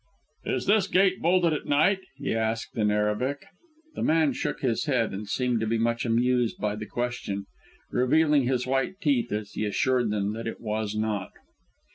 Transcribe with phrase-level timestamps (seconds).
[0.45, 3.45] "Is this gate bolted at night?" he asked, in Arabic.
[3.93, 7.45] The man shook his head, and seemed to be much amused by the question,
[7.91, 11.29] revealing his white teeth as he assured him that it was not.